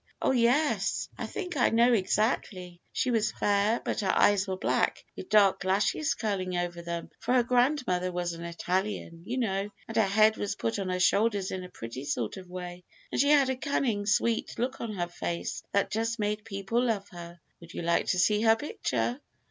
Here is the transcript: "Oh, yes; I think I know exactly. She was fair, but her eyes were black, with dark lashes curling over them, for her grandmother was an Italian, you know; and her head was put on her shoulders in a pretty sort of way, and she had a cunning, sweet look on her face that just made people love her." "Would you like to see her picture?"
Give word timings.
"Oh, 0.19 0.31
yes; 0.31 1.07
I 1.15 1.27
think 1.27 1.55
I 1.55 1.69
know 1.69 1.93
exactly. 1.93 2.81
She 2.91 3.11
was 3.11 3.31
fair, 3.33 3.79
but 3.85 3.99
her 3.99 4.09
eyes 4.11 4.47
were 4.47 4.57
black, 4.57 5.05
with 5.15 5.29
dark 5.29 5.63
lashes 5.63 6.15
curling 6.15 6.57
over 6.57 6.81
them, 6.81 7.11
for 7.19 7.35
her 7.35 7.43
grandmother 7.43 8.11
was 8.11 8.33
an 8.33 8.43
Italian, 8.43 9.21
you 9.27 9.37
know; 9.37 9.69
and 9.87 9.97
her 9.97 10.07
head 10.07 10.37
was 10.37 10.55
put 10.55 10.79
on 10.79 10.89
her 10.89 10.99
shoulders 10.99 11.51
in 11.51 11.63
a 11.63 11.69
pretty 11.69 12.03
sort 12.05 12.37
of 12.37 12.49
way, 12.49 12.83
and 13.11 13.21
she 13.21 13.29
had 13.29 13.49
a 13.51 13.55
cunning, 13.55 14.07
sweet 14.07 14.57
look 14.57 14.81
on 14.81 14.93
her 14.93 15.05
face 15.07 15.61
that 15.71 15.91
just 15.91 16.17
made 16.17 16.45
people 16.45 16.83
love 16.83 17.07
her." 17.09 17.39
"Would 17.59 17.75
you 17.75 17.83
like 17.83 18.07
to 18.07 18.17
see 18.17 18.41
her 18.41 18.55
picture?" 18.55 19.21